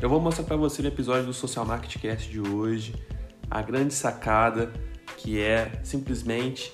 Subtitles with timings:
[0.00, 2.94] Eu vou mostrar para você no episódio do Social Marketing Cast de hoje
[3.50, 4.70] a grande sacada
[5.16, 6.70] que é simplesmente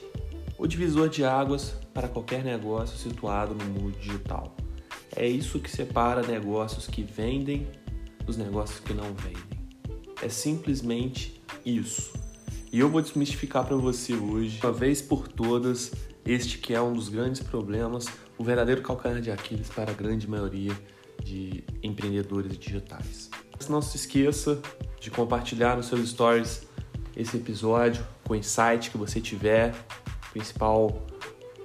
[0.59, 4.57] o divisor de águas para qualquer negócio situado no mundo digital.
[5.15, 7.69] É isso que separa negócios que vendem
[8.27, 9.63] dos negócios que não vendem.
[10.21, 12.13] É simplesmente isso.
[12.73, 15.93] E eu vou desmistificar para você hoje, uma vez por todas,
[16.27, 20.29] este que é um dos grandes problemas, o verdadeiro calcanhar de Aquiles para a grande
[20.29, 20.77] maioria
[21.23, 23.31] de empreendedores digitais.
[23.69, 24.61] Não se esqueça
[25.01, 26.67] de compartilhar nos seus stories
[27.17, 29.75] esse episódio com o insight que você tiver,
[30.33, 31.07] principal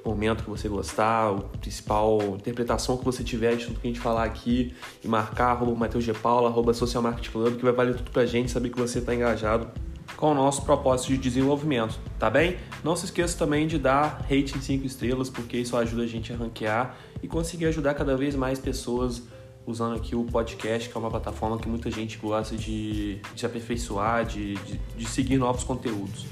[0.06, 4.00] momento que você gostar, a principal interpretação que você tiver de tudo que a gente
[4.00, 6.14] falar aqui e marcar arroba Matheus G.
[6.14, 9.14] Paula, arroba Social Marketing Club, que vai valer tudo pra gente saber que você está
[9.14, 9.68] engajado
[10.16, 12.58] com o nosso propósito de desenvolvimento, tá bem?
[12.84, 16.38] Não se esqueça também de dar rating 5 estrelas, porque isso ajuda a gente a
[16.38, 19.22] ranquear e conseguir ajudar cada vez mais pessoas
[19.68, 23.46] usando aqui o podcast, que é uma plataforma que muita gente gosta de, de se
[23.46, 26.26] aperfeiçoar, de, de, de seguir novos conteúdos.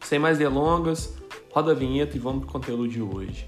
[0.00, 1.14] Sem mais delongas,
[1.52, 3.46] roda a vinheta e vamos para o conteúdo de hoje.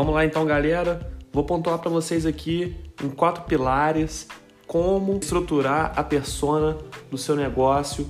[0.00, 1.12] Vamos lá então, galera.
[1.30, 4.26] Vou pontuar para vocês aqui em quatro pilares
[4.66, 6.78] como estruturar a persona
[7.10, 8.08] do seu negócio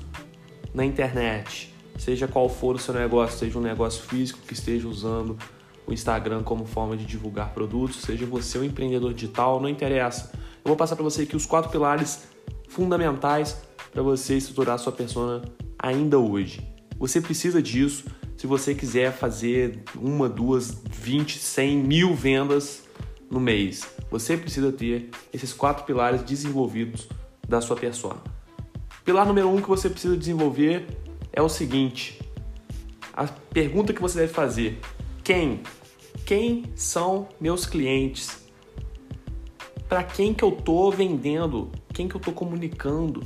[0.72, 1.74] na internet.
[1.98, 5.36] Seja qual for o seu negócio, seja um negócio físico que esteja usando
[5.84, 10.30] o Instagram como forma de divulgar produtos, seja você um empreendedor digital, não interessa.
[10.64, 12.22] Eu vou passar para você aqui os quatro pilares
[12.68, 15.42] fundamentais para você estruturar a sua persona
[15.76, 16.64] ainda hoje.
[17.00, 18.04] Você precisa disso
[18.40, 22.84] se você quiser fazer uma, duas, vinte, cem, mil vendas
[23.30, 23.86] no mês.
[24.10, 27.06] Você precisa ter esses quatro pilares desenvolvidos
[27.46, 28.16] da sua persona.
[29.04, 30.86] Pilar número um que você precisa desenvolver
[31.30, 32.18] é o seguinte:
[33.12, 34.80] a pergunta que você deve fazer:
[35.22, 35.60] quem?
[36.24, 38.42] Quem são meus clientes?
[39.86, 41.70] Para quem que eu tô vendendo?
[41.92, 43.22] Quem que eu tô comunicando?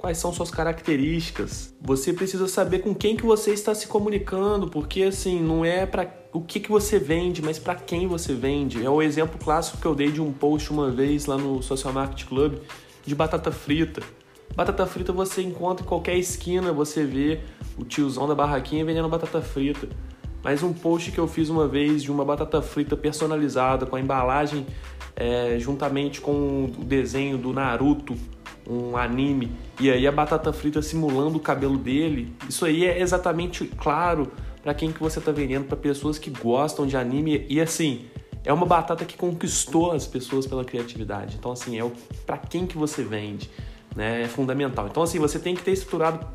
[0.00, 1.74] Quais são suas características.
[1.82, 6.08] Você precisa saber com quem que você está se comunicando, porque assim, não é para
[6.32, 8.84] o que, que você vende, mas para quem você vende.
[8.84, 11.92] É o exemplo clássico que eu dei de um post uma vez lá no Social
[11.92, 12.58] Market Club
[13.04, 14.02] de batata frita.
[14.56, 17.40] Batata frita você encontra em qualquer esquina, você vê
[17.76, 19.86] o tiozão da barraquinha vendendo batata frita.
[20.42, 24.00] Mas um post que eu fiz uma vez de uma batata frita personalizada com a
[24.00, 24.66] embalagem
[25.14, 28.16] é, juntamente com o desenho do Naruto
[28.70, 29.50] um anime
[29.80, 34.30] e aí a batata frita simulando o cabelo dele, isso aí é exatamente claro
[34.62, 38.06] para quem que você está vendendo, para pessoas que gostam de anime e assim,
[38.44, 41.36] é uma batata que conquistou as pessoas pela criatividade.
[41.38, 41.90] Então assim, é
[42.24, 43.50] para quem que você vende,
[43.96, 44.22] né?
[44.22, 44.86] É fundamental.
[44.86, 46.26] Então assim, você tem que ter estruturado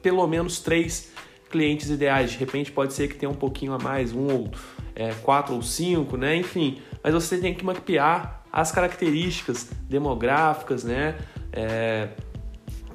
[0.00, 1.12] pelo menos três
[1.50, 2.30] clientes ideais.
[2.30, 4.50] De repente pode ser que tenha um pouquinho a mais, um ou
[4.94, 6.36] é, quatro ou cinco, né?
[6.36, 11.16] Enfim, mas você tem que mapear as características demográficas, né?
[11.52, 12.08] É,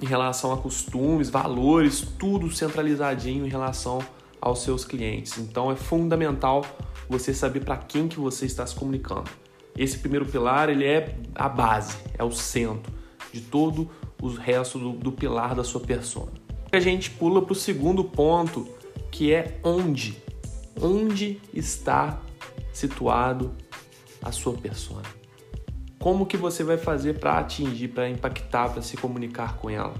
[0.01, 3.99] em relação a costumes, valores, tudo centralizadinho em relação
[4.41, 5.37] aos seus clientes.
[5.37, 6.65] Então é fundamental
[7.07, 9.29] você saber para quem que você está se comunicando.
[9.77, 12.93] Esse primeiro pilar ele é a base, é o centro
[13.31, 13.89] de todo
[14.21, 16.31] o resto do, do pilar da sua persona.
[16.71, 18.67] A gente pula para o segundo ponto,
[19.11, 20.17] que é onde.
[20.79, 22.19] Onde está
[22.73, 23.53] situado
[24.21, 25.22] a sua persona?
[26.03, 29.93] Como que você vai fazer para atingir, para impactar, para se comunicar com ela.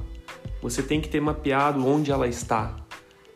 [0.62, 2.76] Você tem que ter mapeado onde ela está.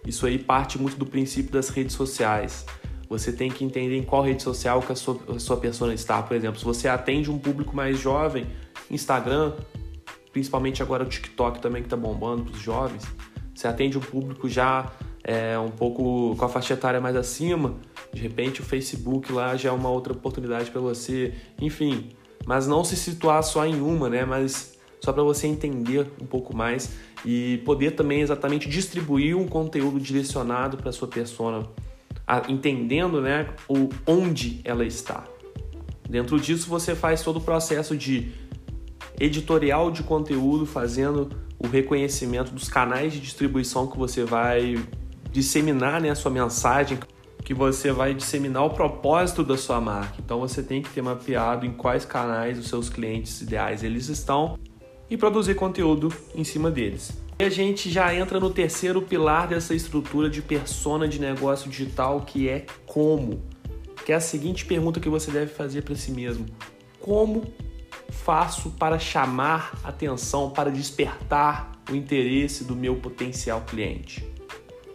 [0.05, 2.65] Isso aí parte muito do princípio das redes sociais.
[3.07, 6.21] Você tem que entender em qual rede social que a sua, a sua persona está.
[6.21, 8.45] Por exemplo, se você atende um público mais jovem,
[8.91, 9.53] Instagram,
[10.33, 13.03] principalmente agora o TikTok também que está bombando para os jovens,
[13.55, 14.91] você atende um público já
[15.23, 17.75] é, um pouco com a faixa etária mais acima,
[18.11, 21.33] de repente o Facebook lá já é uma outra oportunidade para você.
[21.61, 22.09] Enfim,
[22.47, 24.23] mas não se situar só em uma, né?
[24.23, 26.91] Mas só para você entender um pouco mais
[27.25, 31.67] e poder também exatamente distribuir um conteúdo direcionado para sua persona,
[32.47, 35.25] entendendo, né, o onde ela está.
[36.09, 38.31] Dentro disso você faz todo o processo de
[39.19, 41.29] editorial de conteúdo, fazendo
[41.59, 44.81] o reconhecimento dos canais de distribuição que você vai
[45.31, 46.97] disseminar né, a sua mensagem
[47.47, 50.15] que você vai disseminar o propósito da sua marca.
[50.19, 54.59] Então você tem que ter mapeado em quais canais os seus clientes ideais eles estão
[55.09, 57.17] e produzir conteúdo em cima deles.
[57.39, 62.19] E a gente já entra no terceiro pilar dessa estrutura de persona de negócio digital,
[62.19, 63.41] que é como.
[64.05, 66.45] Que é a seguinte pergunta que você deve fazer para si mesmo:
[66.99, 67.45] como
[68.09, 74.35] faço para chamar atenção, para despertar o interesse do meu potencial cliente?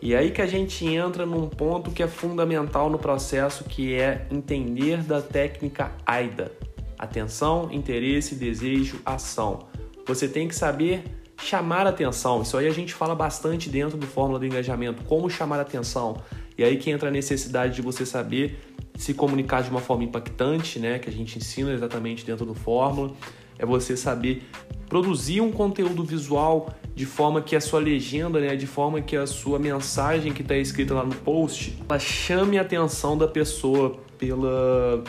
[0.02, 4.26] E aí que a gente entra num ponto que é fundamental no processo, que é
[4.32, 6.50] entender da técnica AIDA.
[6.98, 9.68] Atenção, interesse, desejo, ação.
[10.04, 11.04] Você tem que saber
[11.36, 12.42] chamar atenção.
[12.42, 16.16] Isso aí a gente fala bastante dentro do Fórmula do Engajamento, como chamar atenção.
[16.58, 18.58] E aí que entra a necessidade de você saber
[18.96, 23.12] se comunicar de uma forma impactante, né, que a gente ensina exatamente dentro do Fórmula,
[23.56, 24.42] é você saber
[24.88, 29.26] produzir um conteúdo visual de forma que a sua legenda, né, de forma que a
[29.26, 35.02] sua mensagem que está escrita lá no post, ela chame a atenção da pessoa pela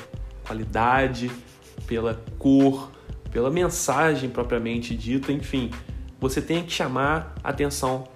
[0.45, 1.29] qualidade,
[1.85, 2.91] pela cor,
[3.31, 5.71] pela mensagem propriamente dita, enfim,
[6.19, 8.07] você tem que chamar a atenção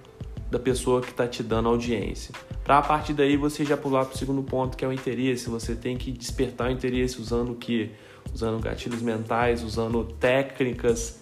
[0.50, 2.34] da pessoa que está te dando audiência.
[2.64, 5.48] Para a partir daí você já pular para o segundo ponto, que é o interesse.
[5.48, 7.90] Você tem que despertar o interesse usando o que?
[8.32, 11.18] Usando gatilhos mentais, usando técnicas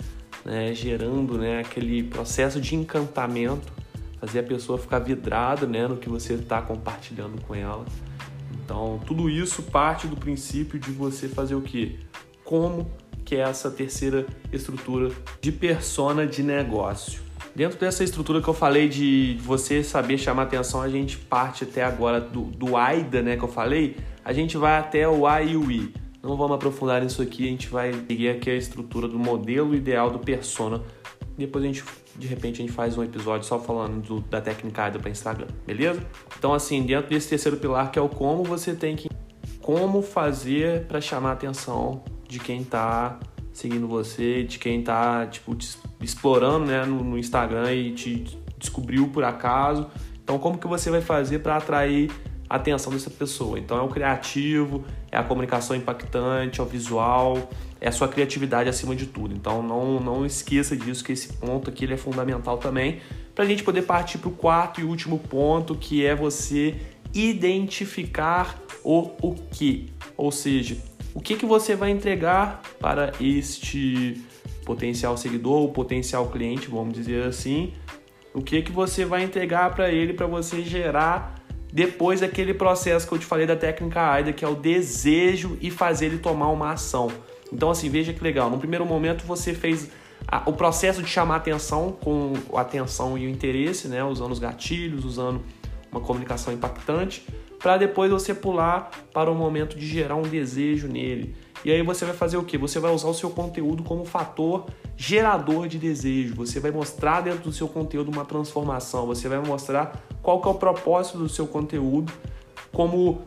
[0.47, 3.73] né, gerando né, aquele processo de encantamento,
[4.21, 7.85] fazer a pessoa ficar vidrada né, no que você está compartilhando com ela.
[8.65, 11.99] Então, tudo isso parte do princípio de você fazer o que?
[12.45, 12.89] Como
[13.25, 15.11] que é essa terceira estrutura
[15.41, 17.21] de persona de negócio.
[17.55, 21.83] Dentro dessa estrutura que eu falei de você saber chamar atenção, a gente parte até
[21.83, 25.57] agora do, do AIDA, né, que eu falei, a gente vai até o A e
[25.57, 25.93] o I.
[26.23, 30.11] Não vamos aprofundar nisso aqui, a gente vai seguir aqui a estrutura do modelo ideal
[30.11, 30.83] do persona.
[31.37, 31.85] Depois a gente,
[32.17, 36.03] de repente, a gente faz um episódio só falando do, da técnica para Instagram, beleza?
[36.39, 39.09] Então, assim, dentro desse terceiro pilar que é o como, você tem que
[39.61, 43.19] como fazer para chamar a atenção de quem está
[43.53, 49.09] seguindo você, de quem está tipo te explorando, né, no, no Instagram e te descobriu
[49.09, 49.89] por acaso.
[50.23, 52.11] Então, como que você vai fazer para atrair
[52.49, 53.59] a atenção dessa pessoa?
[53.59, 57.51] Então, é o criativo, é a comunicação impactante, é o visual,
[57.81, 59.35] é a sua criatividade acima de tudo.
[59.35, 63.01] Então não, não esqueça disso, que esse ponto aqui é fundamental também,
[63.35, 66.75] para a gente poder partir para o quarto e último ponto, que é você
[67.15, 69.91] identificar o o que.
[70.17, 70.77] Ou seja,
[71.15, 74.23] o que, que você vai entregar para este
[74.67, 77.73] potencial seguidor, ou potencial cliente, vamos dizer assim,
[78.35, 81.36] o que, que você vai entregar para ele para você gerar
[81.77, 85.71] depois daquele processo que eu te falei da técnica AIDA, que é o desejo e
[85.71, 87.09] fazer ele tomar uma ação.
[87.53, 88.49] Então, assim, veja que legal.
[88.49, 89.91] No primeiro momento, você fez
[90.27, 94.03] a, o processo de chamar atenção com a atenção e o interesse, né?
[94.03, 95.43] Usando os gatilhos, usando
[95.93, 97.27] uma comunicação impactante,
[97.59, 101.37] para depois você pular para o momento de gerar um desejo nele.
[101.63, 102.57] E aí você vai fazer o que?
[102.57, 104.65] Você vai usar o seu conteúdo como fator
[104.97, 106.35] gerador de desejo.
[106.37, 109.05] Você vai mostrar dentro do seu conteúdo uma transformação.
[109.07, 112.13] Você vai mostrar qual que é o propósito do seu conteúdo
[112.73, 113.23] como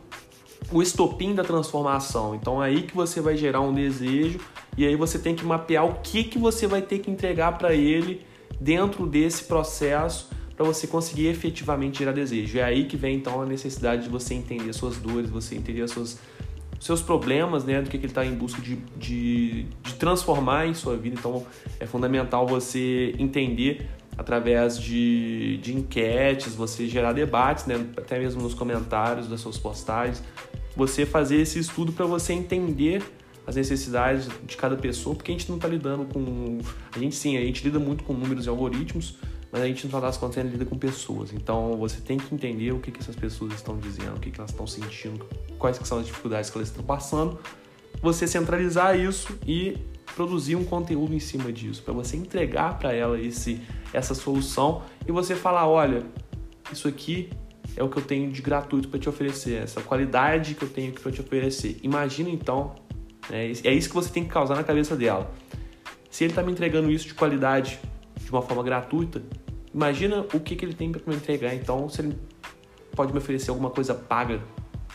[0.69, 2.35] o estopim da transformação.
[2.35, 4.37] Então é aí que você vai gerar um desejo
[4.77, 7.73] e aí você tem que mapear o que, que você vai ter que entregar para
[7.73, 8.25] ele
[8.59, 12.59] dentro desse processo para você conseguir efetivamente gerar desejo.
[12.59, 15.91] É aí que vem então a necessidade de você entender suas dores, você entender as
[15.91, 16.19] suas
[16.81, 20.73] seus problemas, né, do que, que ele está em busca de, de, de, transformar em
[20.73, 21.15] sua vida.
[21.17, 21.45] Então
[21.79, 28.53] é fundamental você entender através de, de enquetes, você gerar debates, né, até mesmo nos
[28.53, 30.21] comentários das suas postagens,
[30.75, 33.01] você fazer esse estudo para você entender
[33.47, 36.57] as necessidades de cada pessoa, porque a gente não está lidando com.
[36.93, 39.17] A gente sim, a gente lida muito com números e algoritmos,
[39.49, 41.31] mas a gente no final das contas lida com pessoas.
[41.31, 44.39] Então você tem que entender o que, que essas pessoas estão dizendo, o que, que
[44.39, 45.25] elas estão sentindo,
[45.57, 47.39] quais que são as dificuldades que elas estão passando,
[48.01, 49.77] você centralizar isso e
[50.15, 53.61] produzir um conteúdo em cima disso, para você entregar para ela esse,
[53.93, 56.03] essa solução e você falar, olha,
[56.71, 57.29] isso aqui
[57.75, 60.91] é o que eu tenho de gratuito para te oferecer, essa qualidade que eu tenho
[60.93, 61.79] para te oferecer.
[61.83, 62.75] Imagina então,
[63.29, 65.31] né, é isso que você tem que causar na cabeça dela.
[66.09, 67.79] Se ele está me entregando isso de qualidade
[68.19, 69.21] de uma forma gratuita,
[69.73, 71.53] imagina o que, que ele tem para me entregar.
[71.53, 72.17] Então, se ele
[72.95, 74.41] pode me oferecer alguma coisa paga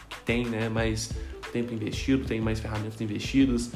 [0.08, 1.10] que tem, né, mais
[1.52, 3.70] tempo investido, tem mais ferramentas investidas,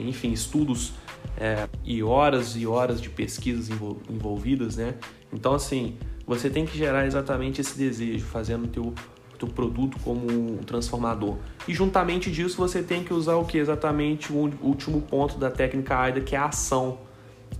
[0.00, 0.92] enfim, estudos
[1.36, 3.68] é, e horas e horas de pesquisas
[4.08, 4.94] envolvidas, né?
[5.32, 5.96] Então, assim,
[6.26, 8.94] você tem que gerar exatamente esse desejo, fazendo o teu,
[9.38, 11.36] teu produto como um transformador.
[11.66, 13.58] E juntamente disso, você tem que usar o que?
[13.58, 16.98] Exatamente o último ponto da técnica AIDA, que é a ação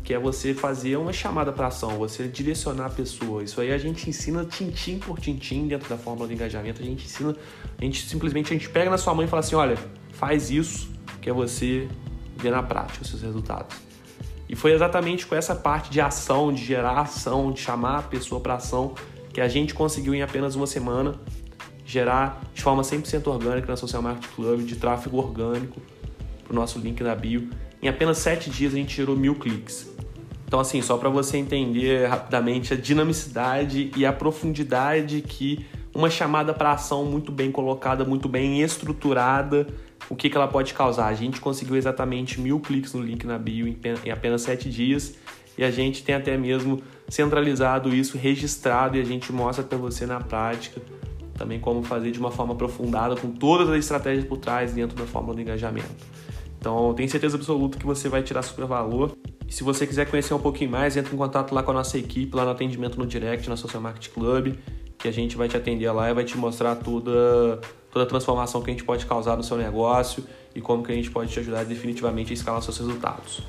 [0.04, 3.42] que é você fazer uma chamada para ação, você direcionar a pessoa.
[3.42, 6.82] Isso aí a gente ensina tintim por tintim dentro da fórmula de engajamento.
[6.82, 7.34] A gente ensina,
[7.78, 9.78] a gente simplesmente a gente pega na sua mãe e fala assim, olha,
[10.12, 10.90] faz isso,
[11.22, 11.88] que é você
[12.44, 13.76] ver na prática os seus resultados.
[14.48, 18.40] E foi exatamente com essa parte de ação, de gerar ação, de chamar a pessoa
[18.40, 18.94] para ação,
[19.32, 21.14] que a gente conseguiu em apenas uma semana
[21.84, 25.80] gerar de forma 100% orgânica na Social Marketing Club, de tráfego orgânico,
[26.44, 27.48] para o nosso link na bio.
[27.82, 29.92] Em apenas 7 dias a gente gerou mil cliques.
[30.46, 36.52] Então, assim, só para você entender rapidamente a dinamicidade e a profundidade que uma chamada
[36.52, 39.66] para ação muito bem colocada, muito bem estruturada,
[40.08, 41.06] o que, que ela pode causar.
[41.06, 45.14] A gente conseguiu exatamente mil cliques no link na bio em apenas 7 dias
[45.56, 50.06] e a gente tem até mesmo centralizado isso, registrado e a gente mostra para você
[50.06, 50.80] na prática
[51.36, 55.04] também como fazer de uma forma aprofundada com todas as estratégias por trás dentro da
[55.04, 55.88] fórmula do engajamento.
[56.58, 59.14] Então, tenho certeza absoluta que você vai tirar super valor.
[59.46, 61.98] E se você quiser conhecer um pouquinho mais, entre em contato lá com a nossa
[61.98, 64.54] equipe, lá no atendimento no direct, na Social Market Club,
[64.96, 67.60] que a gente vai te atender lá e vai te mostrar toda,
[67.94, 70.94] toda a transformação que a gente pode causar no seu negócio e como que a
[70.94, 73.40] gente pode te ajudar definitivamente a escalar seus resultados.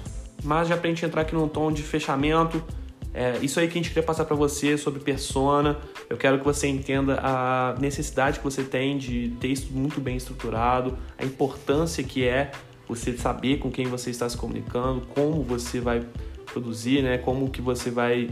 [0.43, 2.63] Mas já para a gente entrar aqui num tom de fechamento,
[3.11, 5.79] é, isso aí que a gente queria passar para você sobre persona.
[6.07, 10.15] Eu quero que você entenda a necessidade que você tem de ter isso muito bem
[10.15, 12.51] estruturado, a importância que é
[12.87, 16.05] você saber com quem você está se comunicando, como você vai
[16.45, 17.17] produzir, né?
[17.17, 18.29] Como que você vai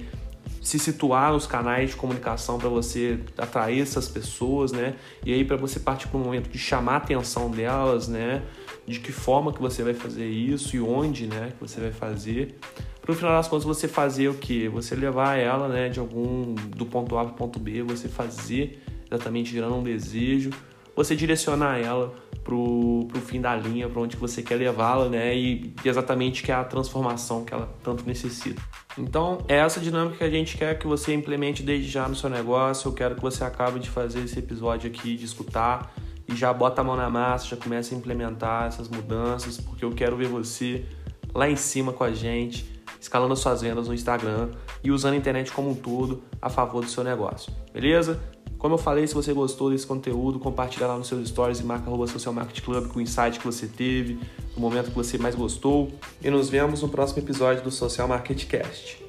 [0.63, 4.95] se situar nos canais de comunicação para você atrair essas pessoas, né?
[5.25, 8.41] E aí para você partir para o momento de chamar a atenção delas, né?
[8.87, 11.51] De que forma que você vai fazer isso e onde, né?
[11.51, 12.57] Que você vai fazer
[13.03, 14.69] para no final das contas você fazer o que?
[14.69, 18.81] Você levar ela, né, de algum do ponto A para o ponto B, você fazer
[19.11, 20.51] exatamente gerando um desejo,
[20.95, 22.13] você direcionar ela
[22.45, 26.51] pro, pro fim da linha, para onde que você quer levá-la, né, e exatamente que
[26.51, 28.61] é a transformação que ela tanto necessita.
[28.97, 32.29] Então, é essa dinâmica que a gente quer que você implemente desde já no seu
[32.29, 32.89] negócio.
[32.89, 35.93] Eu quero que você acabe de fazer esse episódio aqui, de escutar
[36.27, 39.91] e já bota a mão na massa, já comece a implementar essas mudanças, porque eu
[39.91, 40.85] quero ver você
[41.33, 42.71] lá em cima com a gente
[43.03, 46.89] escalando suas vendas no Instagram e usando a internet como um todo a favor do
[46.89, 47.51] seu negócio.
[47.73, 48.19] Beleza?
[48.63, 51.89] Como eu falei, se você gostou desse conteúdo, compartilha lá nos seus stories e marca
[51.89, 54.17] arroba Social Market Club com o insight que você teve,
[54.55, 55.91] o momento que você mais gostou.
[56.23, 59.02] E nos vemos no próximo episódio do Social Market Cast.